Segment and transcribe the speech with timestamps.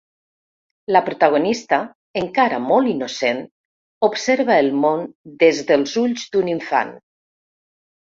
[0.95, 1.77] La protagonista,
[2.21, 3.41] encara molt innocent,
[4.07, 5.05] observa el món
[5.45, 6.91] des dels ulls d’un infant.